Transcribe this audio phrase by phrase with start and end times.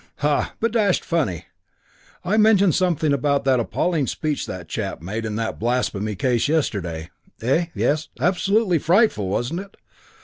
[0.25, 0.55] Ha!
[0.59, 1.45] But dashed funny
[2.25, 7.11] I mentioned something about that appalling speech that chap made in that blasphemy case yesterday....
[7.39, 7.67] Eh?
[7.75, 9.77] yes, absolutely frightful, wasn't it?